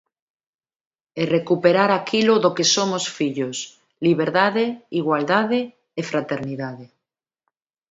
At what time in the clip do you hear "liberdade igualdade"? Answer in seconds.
4.07-5.59